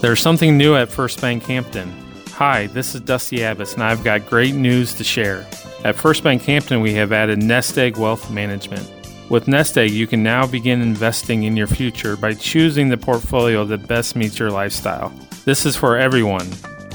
There's 0.00 0.20
something 0.20 0.56
new 0.56 0.76
at 0.76 0.88
First 0.88 1.20
Bank 1.20 1.42
Hampton. 1.42 1.92
Hi, 2.30 2.68
this 2.68 2.94
is 2.94 3.02
Dusty 3.02 3.42
Abbas, 3.42 3.74
and 3.74 3.82
I've 3.82 4.02
got 4.02 4.24
great 4.24 4.54
news 4.54 4.94
to 4.94 5.04
share. 5.04 5.46
At 5.84 5.94
First 5.94 6.24
Bank 6.24 6.40
Hampton, 6.40 6.80
we 6.80 6.94
have 6.94 7.12
added 7.12 7.42
Nest 7.42 7.76
Egg 7.76 7.98
Wealth 7.98 8.30
Management. 8.30 8.90
With 9.28 9.46
Nest 9.46 9.76
Egg, 9.76 9.90
you 9.90 10.06
can 10.06 10.22
now 10.22 10.46
begin 10.46 10.80
investing 10.80 11.42
in 11.42 11.54
your 11.54 11.66
future 11.66 12.16
by 12.16 12.32
choosing 12.32 12.88
the 12.88 12.96
portfolio 12.96 13.66
that 13.66 13.86
best 13.88 14.16
meets 14.16 14.38
your 14.38 14.50
lifestyle. 14.50 15.12
This 15.44 15.66
is 15.66 15.76
for 15.76 15.98
everyone, 15.98 16.46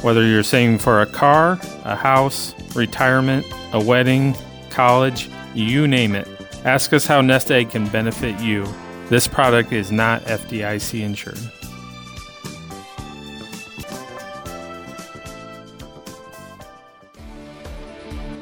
whether 0.02 0.26
you're 0.26 0.42
saving 0.42 0.80
for 0.80 1.02
a 1.02 1.06
car, 1.06 1.60
a 1.84 1.96
house, 1.96 2.56
retirement, 2.76 3.46
a 3.72 3.80
wedding, 3.80 4.36
college, 4.72 5.30
you 5.54 5.88
name 5.88 6.16
it. 6.16 6.28
Ask 6.64 6.92
us 6.92 7.06
how 7.06 7.22
Nest 7.22 7.52
Egg 7.52 7.70
can 7.70 7.88
benefit 7.90 8.40
you. 8.40 8.66
This 9.10 9.28
product 9.28 9.74
is 9.74 9.92
not 9.92 10.24
FDIC 10.24 11.02
insured. 11.02 11.38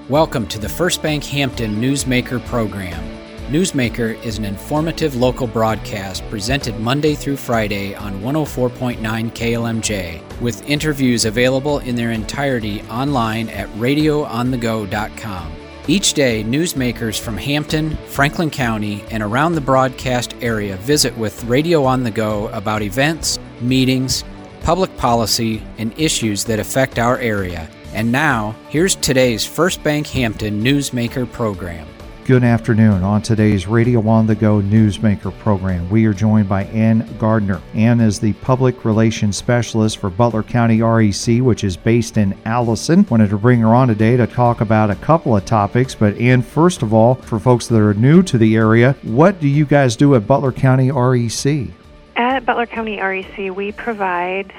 Welcome 0.10 0.48
to 0.48 0.60
the 0.60 0.68
First 0.68 1.02
Bank 1.02 1.24
Hampton 1.24 1.82
Newsmaker 1.82 2.44
program. 2.48 3.02
Newsmaker 3.48 4.22
is 4.26 4.38
an 4.38 4.44
informative 4.44 5.16
local 5.16 5.48
broadcast 5.48 6.30
presented 6.30 6.78
Monday 6.82 7.16
through 7.16 7.38
Friday 7.38 7.96
on 7.96 8.20
104.9 8.20 8.98
KLMJ, 9.00 10.42
with 10.42 10.70
interviews 10.70 11.24
available 11.24 11.80
in 11.80 11.96
their 11.96 12.12
entirety 12.12 12.82
online 12.90 13.48
at 13.48 13.70
radioonthego.com. 13.76 15.54
Each 15.88 16.14
day, 16.14 16.44
newsmakers 16.44 17.18
from 17.18 17.38
Hampton, 17.38 17.96
Franklin 18.08 18.50
County, 18.50 19.06
and 19.10 19.24
around 19.24 19.56
the 19.56 19.62
broadcast 19.62 20.36
area 20.42 20.76
visit 20.76 21.18
with 21.18 21.46
Radio 21.46 21.86
on 21.86 22.04
the 22.04 22.12
Go 22.12 22.50
about 22.50 22.82
events, 22.82 23.40
meetings, 23.62 24.26
public 24.64 24.98
policy, 24.98 25.64
and 25.78 25.98
issues 25.98 26.44
that 26.44 26.60
affect 26.60 27.00
our 27.00 27.20
area. 27.20 27.70
And 27.94 28.12
now, 28.12 28.56
here's 28.70 28.96
today's 28.96 29.46
First 29.46 29.84
Bank 29.84 30.08
Hampton 30.08 30.64
Newsmaker 30.64 31.32
program. 31.32 31.88
Good 32.26 32.44
afternoon. 32.44 33.04
On 33.04 33.22
today's 33.22 33.68
Radio 33.68 34.08
on 34.08 34.26
the 34.26 34.34
Go 34.34 34.62
Newsmaker 34.62 35.38
program, 35.40 35.88
we 35.92 36.06
are 36.06 36.14
joined 36.14 36.50
by 36.50 36.64
Ann 36.66 37.08
Gardner. 37.20 37.62
Ann 37.76 38.00
is 38.00 38.20
the 38.20 38.34
Public 38.34 38.84
Relations 38.84 39.38
Specialist 39.38 40.00
for 40.00 40.10
Butler 40.10 40.42
County 40.42 40.82
REC, 40.82 41.40
which 41.42 41.64
is 41.64 41.78
based 41.78 42.18
in 42.18 42.36
Allison. 42.46 43.06
Wanted 43.12 43.30
to 43.30 43.38
bring 43.38 43.60
her 43.60 43.76
on 43.76 43.90
today 43.90 44.18
to 44.18 44.26
talk 44.26 44.62
about 44.62 44.90
a 44.90 44.96
couple 44.96 45.38
of 45.38 45.46
topics. 45.46 45.94
But, 45.94 46.18
Ann, 46.18 46.42
first 46.42 46.82
of 46.82 46.96
all, 46.96 47.16
for 47.16 47.40
folks 47.40 47.68
that 47.68 47.80
are 47.80 47.94
new 47.94 48.24
to 48.24 48.40
the 48.40 48.56
area, 48.56 48.96
what 49.04 49.40
do 49.40 49.48
you 49.48 49.66
guys 49.66 49.96
do 49.96 50.16
at 50.16 50.26
Butler 50.26 50.52
County 50.52 50.92
REC? 50.92 51.68
At 52.16 52.46
Butler 52.46 52.66
County 52.66 53.00
REC, 53.00 53.56
we 53.56 53.72
provide 53.72 54.52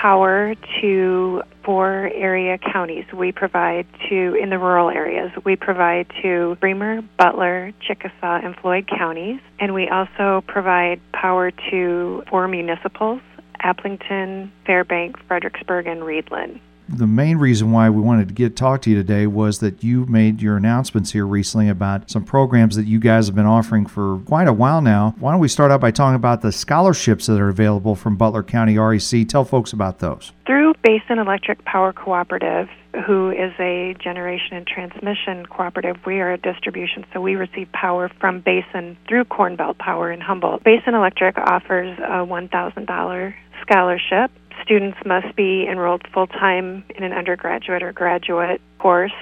power 0.00 0.54
to 0.80 1.42
four 1.64 2.10
area 2.14 2.58
counties. 2.58 3.04
We 3.12 3.32
provide 3.32 3.86
to, 4.08 4.34
in 4.40 4.50
the 4.50 4.58
rural 4.58 4.90
areas, 4.90 5.32
we 5.44 5.56
provide 5.56 6.06
to 6.22 6.56
Bremer, 6.60 7.02
Butler, 7.18 7.72
Chickasaw, 7.80 8.40
and 8.44 8.54
Floyd 8.56 8.88
counties. 8.88 9.40
And 9.58 9.74
we 9.74 9.88
also 9.88 10.44
provide 10.46 11.00
power 11.12 11.50
to 11.70 12.22
four 12.28 12.48
municipals 12.48 13.20
Aplington, 13.64 14.50
Fairbank, 14.66 15.16
Fredericksburg, 15.26 15.86
and 15.86 16.02
Readlyn 16.02 16.60
the 16.88 17.06
main 17.06 17.36
reason 17.38 17.72
why 17.72 17.90
we 17.90 18.00
wanted 18.00 18.28
to 18.28 18.34
get 18.34 18.56
talk 18.56 18.82
to 18.82 18.90
you 18.90 18.96
today 18.96 19.26
was 19.26 19.58
that 19.58 19.82
you 19.82 20.06
made 20.06 20.40
your 20.40 20.56
announcements 20.56 21.12
here 21.12 21.26
recently 21.26 21.68
about 21.68 22.10
some 22.10 22.24
programs 22.24 22.76
that 22.76 22.86
you 22.86 22.98
guys 22.98 23.26
have 23.26 23.34
been 23.34 23.46
offering 23.46 23.86
for 23.86 24.18
quite 24.20 24.48
a 24.48 24.52
while 24.52 24.80
now. 24.80 25.14
Why 25.18 25.32
don't 25.32 25.40
we 25.40 25.48
start 25.48 25.70
out 25.70 25.80
by 25.80 25.90
talking 25.90 26.16
about 26.16 26.42
the 26.42 26.52
scholarships 26.52 27.26
that 27.26 27.40
are 27.40 27.48
available 27.48 27.94
from 27.96 28.16
Butler 28.16 28.42
County 28.42 28.78
REC? 28.78 29.26
Tell 29.28 29.44
folks 29.44 29.72
about 29.72 29.98
those. 29.98 30.32
Through 30.46 30.74
Basin 30.82 31.18
Electric 31.18 31.64
Power 31.64 31.92
Cooperative, 31.92 32.68
who 33.04 33.30
is 33.30 33.52
a 33.58 33.94
generation 33.98 34.56
and 34.56 34.66
transmission 34.66 35.44
cooperative. 35.46 35.96
We 36.06 36.20
are 36.20 36.32
a 36.32 36.38
distribution, 36.38 37.04
so 37.12 37.20
we 37.20 37.34
receive 37.34 37.70
power 37.72 38.10
from 38.20 38.40
Basin 38.40 38.96
through 39.08 39.24
Cornbelt 39.24 39.78
Power 39.78 40.10
in 40.10 40.20
Humboldt. 40.20 40.64
Basin 40.64 40.94
Electric 40.94 41.36
offers 41.36 41.98
a 41.98 42.24
$1,000 42.24 43.34
scholarship 43.60 44.30
students 44.62 44.98
must 45.04 45.34
be 45.36 45.66
enrolled 45.68 46.06
full 46.12 46.26
time 46.26 46.84
in 46.94 47.02
an 47.04 47.12
undergraduate 47.12 47.82
or 47.82 47.92
graduate 47.92 48.60
course 48.78 49.12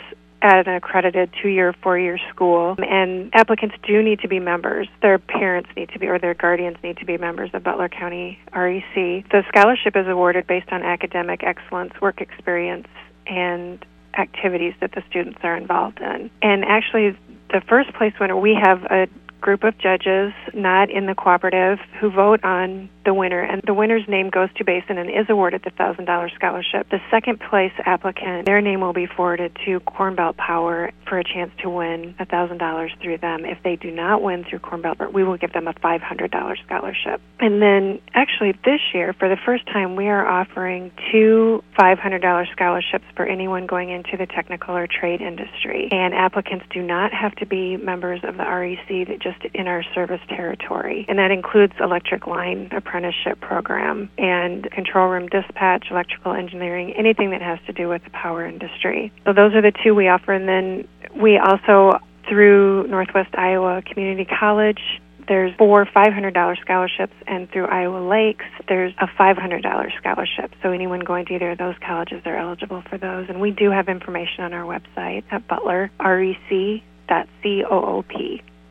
at 0.45 0.69
an 0.69 0.75
accredited 0.75 1.31
two 1.41 1.49
year, 1.49 1.73
four 1.83 1.99
year 1.99 2.19
school. 2.31 2.77
And 2.79 3.35
applicants 3.35 3.77
do 3.83 4.03
need 4.03 4.21
to 4.21 4.29
be 4.29 4.39
members. 4.39 4.89
Their 5.01 5.19
parents 5.19 5.71
need 5.75 5.89
to 5.91 5.99
be, 5.99 6.07
or 6.07 6.19
their 6.19 6.35
guardians 6.35 6.77
need 6.83 6.99
to 6.99 7.07
be 7.07 7.17
members 7.17 7.51
of 7.55 7.63
Butler 7.65 7.89
County 7.89 8.39
REC. 8.55 8.95
The 9.31 9.43
scholarship 9.49 9.97
is 9.97 10.07
awarded 10.07 10.47
based 10.47 10.69
on 10.71 10.83
academic 10.83 11.43
excellence, 11.43 11.95
work 12.01 12.21
experience, 12.21 12.89
and 13.27 13.85
activities 14.17 14.75
that 14.81 14.93
the 14.93 15.03
students 15.09 15.39
are 15.43 15.57
involved 15.57 16.01
in. 16.01 16.31
And 16.43 16.65
actually, 16.65 17.17
the 17.51 17.63
first 17.67 17.93
place 17.95 18.13
winner, 18.21 18.37
we 18.37 18.55
have 18.55 18.83
a 18.85 19.09
group 19.41 19.65
of 19.65 19.77
judges 19.79 20.33
not 20.55 20.91
in 20.91 21.07
the 21.07 21.15
cooperative 21.15 21.79
who 22.01 22.11
vote 22.11 22.43
on 22.45 22.89
the 23.05 23.15
winner, 23.15 23.41
and 23.41 23.63
the 23.67 23.75
winner's 23.75 24.09
name 24.09 24.31
goes 24.31 24.49
to 24.57 24.65
Basin 24.65 24.99
and 24.99 25.11
is 25.11 25.27
awarded 25.29 25.63
the 25.63 25.71
$1,000 25.71 26.35
scholarship. 26.35 26.89
The 26.91 27.01
second 27.11 27.41
place 27.41 27.73
applicant, 27.85 28.47
their 28.47 28.61
name 28.61 28.81
will 28.81 28.93
be 28.93 29.07
forwarded 29.07 29.57
to 29.67 29.81
Cornbelt 29.81 30.37
Power 30.37 30.91
for 31.07 31.19
a 31.19 31.25
chance 31.25 31.53
to 31.63 31.69
win 31.69 32.15
$1,000 32.19 33.03
through 33.03 33.19
them. 33.19 33.45
If 33.45 33.63
they 33.63 33.77
do 33.77 33.91
not 33.91 34.23
win 34.23 34.45
through 34.45 34.61
Cornbelt, 34.61 35.13
we 35.13 35.25
will 35.25 35.37
give 35.37 35.53
them 35.53 35.69
a 35.69 35.75
$500 35.75 36.55
scholarship. 36.65 37.21
And 37.41 37.61
then, 37.61 38.01
actually, 38.15 38.53
this 38.65 38.81
year, 38.95 39.13
for 39.13 39.29
the 39.29 39.37
first 39.45 39.67
time, 39.67 39.97
we 39.97 40.09
are 40.09 40.27
offering 40.27 40.91
two 41.13 41.63
$500 41.79 42.53
scholarships 42.53 43.05
for 43.17 43.27
anyone 43.27 43.67
going 43.67 43.91
into 43.91 44.17
the 44.17 44.27
technical 44.27 44.77
or 44.77 44.87
trade 44.87 45.21
industry. 45.21 45.89
And 45.93 46.15
applicants 46.15 46.65
do 46.71 46.83
not 46.83 47.13
have 47.13 47.35
to 47.37 47.47
be 47.47 47.77
members 47.77 48.21
of 48.25 48.37
the 48.37 48.45
REC 48.45 49.09
that 49.09 49.21
just 49.21 49.34
just 49.43 49.55
in 49.55 49.69
our 49.69 49.83
service 49.95 50.21
territory. 50.29 51.05
And 51.09 51.19
that 51.19 51.31
includes 51.31 51.75
electric 51.81 52.27
line 52.27 52.69
apprenticeship 52.73 53.41
program 53.41 54.11
and 54.19 54.71
control 54.71 55.09
room 55.09 55.29
dispatch, 55.29 55.87
electrical 55.91 56.33
engineering, 56.33 56.93
anything 56.97 57.31
that 57.31 57.43
has 57.43 57.59
to 57.67 57.73
do 57.73 57.89
with 57.89 58.05
the 58.05 58.11
power 58.11 58.47
industry. 58.47 59.13
So 59.25 59.33
those 59.33 59.55
are 59.55 59.63
the 59.63 59.73
two 59.83 59.95
we 59.95 60.09
offer. 60.09 60.33
And 60.33 60.49
then 60.49 60.89
we 61.21 61.39
also, 61.39 61.99
through 62.29 62.87
Northwest 62.89 63.35
Iowa 63.35 63.83
Community 63.83 64.25
College, 64.25 64.81
there's 65.27 65.55
four 65.57 65.87
$500 65.87 66.61
scholarships, 66.61 67.15
and 67.27 67.51
through 67.51 67.65
Iowa 67.65 68.07
Lakes, 68.07 68.45
there's 68.69 68.93
a 68.99 69.07
$500 69.07 69.97
scholarship. 69.97 70.53
So 70.63 70.71
anyone 70.71 71.01
going 71.01 71.25
to 71.27 71.35
either 71.35 71.53
of 71.53 71.59
those 71.59 71.77
colleges 71.87 72.21
are 72.27 72.37
eligible 72.37 72.83
for 72.91 72.99
those. 72.99 73.31
And 73.31 73.41
we 73.41 73.51
do 73.51 73.71
have 73.71 73.89
information 73.89 74.45
on 74.45 74.53
our 74.53 74.65
website 74.65 75.25
at 75.31 75.49
butlerrec.coop 75.49 76.85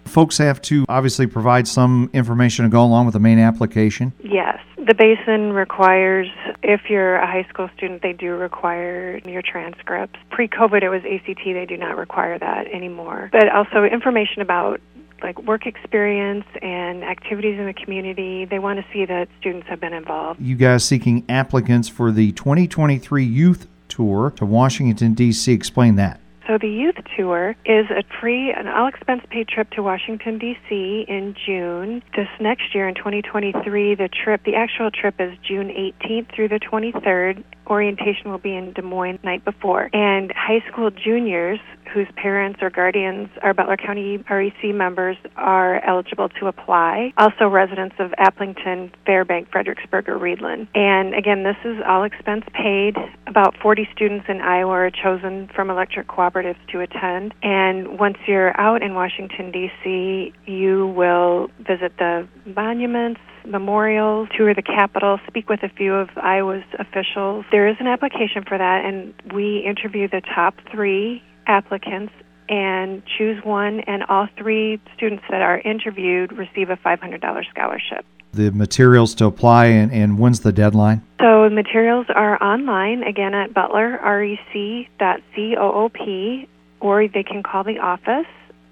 folks 0.05 0.37
have 0.37 0.61
to 0.63 0.85
obviously 0.89 1.27
provide 1.27 1.67
some 1.67 2.09
information 2.13 2.65
to 2.65 2.69
go 2.69 2.83
along 2.83 3.05
with 3.05 3.13
the 3.13 3.19
main 3.19 3.39
application? 3.39 4.13
Yes. 4.23 4.59
The 4.77 4.93
basin 4.93 5.53
requires, 5.53 6.27
if 6.61 6.89
you're 6.89 7.15
a 7.15 7.25
high 7.25 7.47
school 7.49 7.69
student, 7.77 8.01
they 8.01 8.11
do 8.11 8.35
require 8.35 9.21
your 9.25 9.41
transcripts. 9.41 10.19
Pre 10.29 10.47
COVID, 10.47 10.83
it 10.83 10.89
was 10.89 11.01
ACT, 11.05 11.43
they 11.45 11.65
do 11.65 11.77
not 11.77 11.97
require 11.97 12.37
that 12.37 12.67
anymore. 12.67 13.29
But 13.31 13.49
also 13.49 13.85
information 13.85 14.41
about 14.41 14.81
like 15.23 15.41
work 15.43 15.65
experience 15.65 16.45
and 16.61 17.03
activities 17.03 17.57
in 17.57 17.65
the 17.65 17.73
community. 17.73 18.45
They 18.45 18.59
want 18.59 18.79
to 18.79 18.85
see 18.91 19.05
that 19.05 19.29
students 19.39 19.67
have 19.69 19.79
been 19.79 19.93
involved. 19.93 20.41
You 20.41 20.55
guys 20.55 20.83
seeking 20.83 21.23
applicants 21.29 21.87
for 21.87 22.11
the 22.11 22.33
2023 22.33 23.23
Youth 23.23 23.67
Tour 23.87 24.31
to 24.35 24.45
Washington, 24.45 25.13
D.C. 25.13 25.51
Explain 25.51 25.95
that. 25.95 26.19
So 26.47 26.57
the 26.57 26.67
youth 26.67 26.97
tour 27.15 27.55
is 27.65 27.85
a 27.89 28.03
free, 28.19 28.51
an 28.51 28.67
all 28.67 28.87
expense 28.87 29.21
paid 29.29 29.47
trip 29.47 29.69
to 29.71 29.83
Washington 29.83 30.39
D.C. 30.39 31.05
in 31.07 31.35
June. 31.45 32.03
This 32.15 32.27
next 32.41 32.75
year 32.75 32.87
in 32.89 32.95
2023, 32.95 33.95
the 33.95 34.09
trip, 34.09 34.43
the 34.43 34.55
actual 34.55 34.91
trip 34.91 35.15
is 35.19 35.37
June 35.47 35.69
18th 35.69 36.35
through 36.35 36.49
the 36.49 36.59
23rd. 36.59 37.43
Orientation 37.67 38.31
will 38.31 38.37
be 38.37 38.55
in 38.55 38.73
Des 38.73 38.81
Moines 38.81 39.19
the 39.21 39.27
night 39.27 39.45
before, 39.45 39.89
and 39.93 40.31
high 40.35 40.63
school 40.69 40.91
juniors 40.91 41.59
whose 41.93 42.07
parents 42.15 42.59
or 42.61 42.69
guardians 42.69 43.29
are 43.41 43.53
Butler 43.53 43.77
County 43.77 44.17
REC 44.29 44.73
members 44.73 45.15
are 45.35 45.83
eligible 45.85 46.29
to 46.29 46.47
apply. 46.47 47.13
Also, 47.17 47.47
residents 47.47 47.95
of 47.99 48.11
Aplington, 48.17 48.91
Fairbank, 49.05 49.51
Fredericksburg, 49.51 50.09
or 50.09 50.17
Readlyn. 50.17 50.67
And 50.73 51.13
again, 51.13 51.43
this 51.43 51.57
is 51.63 51.77
all 51.87 52.03
expense 52.03 52.45
paid. 52.53 52.95
About 53.27 53.55
40 53.61 53.87
students 53.93 54.25
in 54.27 54.41
Iowa 54.41 54.71
are 54.71 54.91
chosen 54.91 55.49
from 55.53 55.69
electric 55.69 56.07
cooperatives 56.07 56.57
to 56.71 56.81
attend. 56.81 57.33
And 57.43 57.99
once 57.99 58.17
you're 58.27 58.59
out 58.59 58.81
in 58.81 58.95
Washington, 58.95 59.51
D.C., 59.51 60.33
you 60.45 60.87
will 60.87 61.49
visit 61.65 61.97
the 61.97 62.27
monuments, 62.45 63.21
memorials, 63.45 64.29
tour 64.35 64.53
the 64.53 64.61
Capitol, 64.61 65.19
speak 65.27 65.49
with 65.49 65.63
a 65.63 65.69
few 65.69 65.93
of 65.93 66.09
Iowa's 66.17 66.63
officials. 66.79 67.45
There 67.51 67.67
is 67.67 67.77
an 67.79 67.87
application 67.87 68.43
for 68.43 68.57
that, 68.57 68.85
and 68.85 69.13
we 69.33 69.59
interview 69.59 70.07
the 70.07 70.21
top 70.21 70.55
three 70.71 71.21
applicants 71.47 72.13
and 72.49 73.01
choose 73.17 73.43
one, 73.43 73.79
and 73.81 74.03
all 74.03 74.27
three 74.37 74.79
students 74.95 75.23
that 75.29 75.41
are 75.41 75.59
interviewed 75.59 76.31
receive 76.33 76.69
a 76.69 76.75
$500 76.75 77.49
scholarship. 77.49 78.05
The 78.33 78.51
materials 78.51 79.15
to 79.15 79.25
apply, 79.25 79.65
and, 79.67 79.91
and 79.91 80.19
when's 80.19 80.41
the 80.41 80.51
deadline? 80.51 81.01
So 81.21 81.49
materials 81.49 82.07
are 82.09 82.41
online 82.43 83.03
again 83.03 83.33
at 83.33 83.53
butlerrec.coop, 83.53 86.49
or 86.79 87.07
they 87.07 87.23
can 87.23 87.43
call 87.43 87.63
the 87.63 87.79
office 87.79 88.27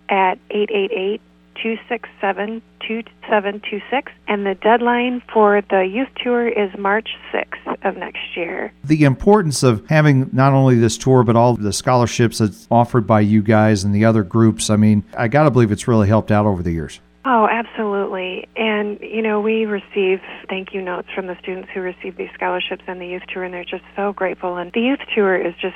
at 0.09 0.37
888 0.49 1.21
267 1.61 2.61
2726. 2.79 4.11
And 4.27 4.45
the 4.45 4.55
deadline 4.55 5.21
for 5.31 5.61
the 5.69 5.81
youth 5.81 6.09
tour 6.21 6.47
is 6.47 6.71
March 6.77 7.09
6th 7.33 7.77
of 7.83 7.97
next 7.97 8.35
year. 8.35 8.73
The 8.83 9.03
importance 9.03 9.63
of 9.63 9.85
having 9.87 10.29
not 10.33 10.53
only 10.53 10.75
this 10.75 10.97
tour, 10.97 11.23
but 11.23 11.35
all 11.35 11.55
the 11.55 11.73
scholarships 11.73 12.39
that's 12.39 12.67
offered 12.71 13.05
by 13.05 13.21
you 13.21 13.41
guys 13.41 13.83
and 13.83 13.93
the 13.93 14.05
other 14.05 14.23
groups, 14.23 14.69
I 14.69 14.75
mean, 14.75 15.03
I 15.17 15.27
got 15.27 15.43
to 15.43 15.51
believe 15.51 15.71
it's 15.71 15.87
really 15.87 16.07
helped 16.07 16.31
out 16.31 16.45
over 16.45 16.63
the 16.63 16.71
years. 16.71 16.99
Oh, 17.23 17.47
absolutely. 17.47 18.47
And, 18.55 18.99
you 18.99 19.21
know, 19.21 19.41
we 19.41 19.65
receive 19.65 20.21
thank 20.49 20.73
you 20.73 20.81
notes 20.81 21.07
from 21.13 21.27
the 21.27 21.37
students 21.41 21.69
who 21.73 21.81
receive 21.81 22.17
these 22.17 22.29
scholarships 22.33 22.83
and 22.87 22.99
the 22.99 23.05
youth 23.05 23.21
tour, 23.31 23.43
and 23.43 23.53
they're 23.53 23.63
just 23.63 23.83
so 23.95 24.11
grateful. 24.11 24.57
And 24.57 24.71
the 24.73 24.81
youth 24.81 24.99
tour 25.13 25.35
is 25.35 25.53
just 25.61 25.75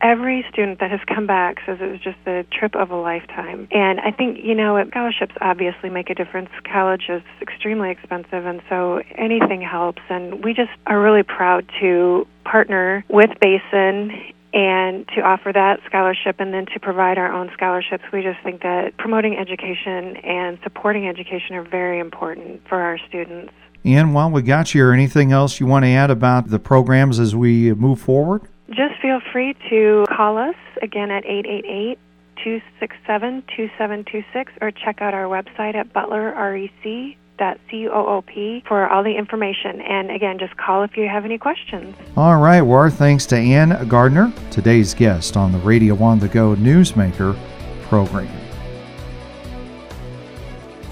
every 0.00 0.44
student 0.52 0.78
that 0.80 0.90
has 0.90 1.00
come 1.12 1.26
back 1.26 1.56
says 1.66 1.78
it 1.80 1.90
was 1.90 2.00
just 2.00 2.18
the 2.24 2.46
trip 2.52 2.76
of 2.76 2.90
a 2.90 2.96
lifetime. 2.96 3.66
And 3.72 3.98
I 4.00 4.12
think, 4.12 4.38
you 4.44 4.54
know, 4.54 4.82
scholarships 4.90 5.34
obviously 5.40 5.90
make 5.90 6.10
a 6.10 6.14
difference. 6.14 6.50
College 6.70 7.06
is 7.08 7.22
extremely 7.40 7.90
expensive, 7.90 8.46
and 8.46 8.62
so 8.68 9.02
anything 9.16 9.62
helps. 9.62 10.02
And 10.08 10.44
we 10.44 10.54
just 10.54 10.70
are 10.86 11.00
really 11.00 11.22
proud 11.24 11.68
to 11.80 12.26
partner 12.44 13.04
with 13.08 13.30
Basin 13.40 14.12
and 14.54 15.06
to 15.08 15.20
offer 15.20 15.52
that 15.52 15.80
scholarship 15.84 16.36
and 16.38 16.54
then 16.54 16.64
to 16.66 16.78
provide 16.78 17.18
our 17.18 17.30
own 17.30 17.50
scholarships. 17.52 18.04
We 18.12 18.22
just 18.22 18.38
think 18.44 18.62
that 18.62 18.96
promoting 18.96 19.36
education 19.36 20.16
and 20.18 20.58
supporting 20.62 21.08
education 21.08 21.56
are 21.56 21.64
very 21.64 21.98
important 21.98 22.62
for 22.68 22.80
our 22.80 22.96
students. 23.08 23.52
And 23.84 24.14
while 24.14 24.30
we 24.30 24.42
got 24.42 24.72
you, 24.72 24.88
anything 24.90 25.32
else 25.32 25.58
you 25.58 25.66
want 25.66 25.84
to 25.84 25.90
add 25.90 26.10
about 26.10 26.48
the 26.48 26.60
programs 26.60 27.18
as 27.18 27.34
we 27.34 27.74
move 27.74 28.00
forward? 28.00 28.42
Just 28.70 28.94
feel 29.02 29.20
free 29.32 29.54
to 29.68 30.06
call 30.08 30.38
us 30.38 30.54
again 30.80 31.10
at 31.10 31.26
888 31.26 31.98
267 32.36 33.42
2726 33.56 34.52
or 34.62 34.70
check 34.70 35.02
out 35.02 35.14
our 35.14 35.24
website 35.24 35.74
at 35.74 35.92
butlerrec.com 35.92 37.23
coop 37.38 38.64
for 38.66 38.86
all 38.88 39.02
the 39.02 39.16
information. 39.16 39.80
And 39.80 40.10
again, 40.10 40.38
just 40.38 40.56
call 40.56 40.82
if 40.82 40.96
you 40.96 41.08
have 41.08 41.24
any 41.24 41.38
questions. 41.38 41.94
All 42.16 42.38
right. 42.38 42.62
Well, 42.62 42.78
our 42.78 42.90
thanks 42.90 43.26
to 43.26 43.36
Ann 43.36 43.88
Gardner, 43.88 44.32
today's 44.50 44.94
guest 44.94 45.36
on 45.36 45.52
the 45.52 45.58
Radio 45.58 46.00
on 46.02 46.18
the 46.18 46.28
Go 46.28 46.54
Newsmaker 46.54 47.36
program. 47.82 48.28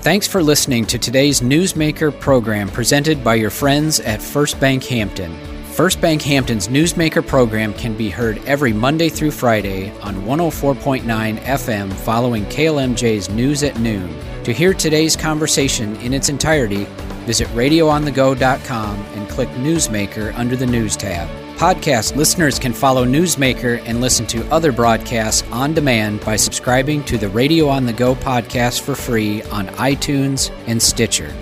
Thanks 0.03 0.27
for 0.27 0.43
listening 0.43 0.85
to 0.87 0.99
today's 0.99 1.41
Newsmaker 1.41 2.19
program 2.19 2.69
presented 2.69 3.23
by 3.23 3.37
your 3.37 3.51
friends 3.51 4.01
at 4.01 4.21
First 4.21 4.59
Bank 4.59 4.83
Hampton. 4.83 5.52
First 5.73 6.03
Bank 6.03 6.21
Hampton's 6.21 6.69
Newsmaker 6.69 7.27
program 7.27 7.73
can 7.73 7.97
be 7.97 8.11
heard 8.11 8.37
every 8.45 8.75
Monday 8.75 9.09
through 9.09 9.31
Friday 9.31 9.91
on 10.01 10.17
104.9 10.17 11.03
FM 11.39 11.91
following 11.91 12.45
KLMJ's 12.45 13.31
News 13.31 13.63
at 13.63 13.81
Noon. 13.81 14.15
To 14.45 14.53
hear 14.53 14.75
today's 14.75 15.17
conversation 15.17 15.97
in 15.97 16.13
its 16.13 16.29
entirety, 16.29 16.85
visit 17.25 17.49
radioonthego.com 17.49 18.99
and 18.99 19.29
click 19.31 19.49
Newsmaker 19.51 20.35
under 20.35 20.57
the 20.57 20.67
News 20.67 20.95
tab. 20.95 21.27
Podcast 21.57 22.17
listeners 22.17 22.59
can 22.59 22.75
follow 22.75 23.07
Newsmaker 23.07 23.83
and 23.87 24.03
listen 24.03 24.27
to 24.27 24.47
other 24.53 24.73
broadcasts 24.73 25.43
on 25.51 25.73
demand 25.73 26.23
by 26.23 26.37
subscribing 26.37 27.03
to 27.05 27.17
the 27.17 27.31
Radio 27.31 27.69
on 27.69 27.87
the 27.87 27.95
Go 27.95 28.15
podcast 28.15 28.83
for 28.83 28.95
free 28.95 29.43
on 29.45 29.69
iTunes 29.69 30.51
and 30.67 30.83
Stitcher. 30.83 31.33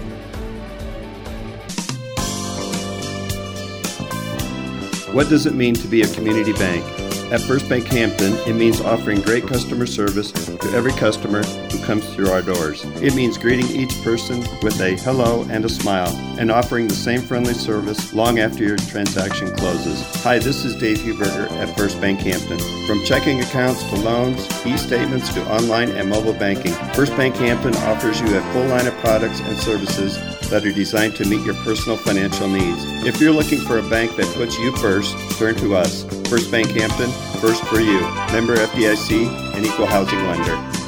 What 5.13 5.29
does 5.29 5.45
it 5.45 5.55
mean 5.55 5.75
to 5.75 5.89
be 5.89 6.03
a 6.03 6.15
community 6.15 6.53
bank? 6.53 6.85
At 7.33 7.41
First 7.41 7.69
Bank 7.69 7.85
Hampton, 7.87 8.33
it 8.47 8.55
means 8.55 8.81
offering 8.81 9.21
great 9.23 9.45
customer 9.45 9.85
service 9.85 10.31
to 10.31 10.71
every 10.73 10.93
customer 10.93 11.43
who 11.43 11.85
comes 11.85 12.09
through 12.15 12.31
our 12.31 12.43
doors. 12.43 12.85
It 13.03 13.17
means 13.17 13.37
greeting 13.37 13.67
each 13.71 13.93
person 14.05 14.39
with 14.63 14.81
a 14.81 14.97
hello 15.03 15.45
and 15.51 15.65
a 15.65 15.69
smile 15.69 16.15
and 16.39 16.49
offering 16.53 16.87
the 16.87 16.95
same 16.95 17.23
friendly 17.23 17.55
service 17.55 18.15
long 18.15 18.39
after 18.39 18.63
your 18.63 18.77
transaction 18.77 19.51
closes. 19.57 20.01
Hi, 20.23 20.39
this 20.39 20.65
is 20.65 20.77
Dave 20.77 20.99
Huberger 20.99 21.51
at 21.61 21.77
First 21.77 22.01
Bank 22.01 22.21
Hampton. 22.21 22.61
From 22.87 23.05
checking 23.05 23.41
accounts 23.41 23.83
to 23.91 23.97
loans, 23.97 24.47
e-statements 24.65 25.35
to 25.35 25.53
online 25.53 25.91
and 25.91 26.09
mobile 26.09 26.35
banking, 26.35 26.73
First 26.95 27.17
Bank 27.17 27.35
Hampton 27.35 27.75
offers 27.75 28.21
you 28.21 28.37
a 28.37 28.53
full 28.53 28.67
line 28.67 28.87
of 28.87 28.95
products 28.99 29.41
and 29.41 29.57
services 29.59 30.19
that 30.51 30.65
are 30.67 30.73
designed 30.73 31.17
to 31.17 31.25
meet 31.25 31.45
your 31.45 31.55
personal 31.55 31.97
financial 31.97 32.49
needs. 32.49 32.85
If 33.07 33.21
you're 33.21 33.33
looking 33.33 33.61
for 33.61 33.79
a 33.79 33.89
bank 33.89 34.17
that 34.17 34.27
puts 34.35 34.59
you 34.59 34.77
first, 34.77 35.17
turn 35.39 35.55
to 35.57 35.75
us. 35.77 36.05
First 36.29 36.51
Bank 36.51 36.69
Hampton, 36.71 37.11
first 37.41 37.65
for 37.65 37.81
you. 37.81 38.01
Member 38.33 38.57
FDIC, 38.57 39.27
and 39.55 39.65
equal 39.65 39.87
housing 39.87 40.19
lender. 40.27 40.80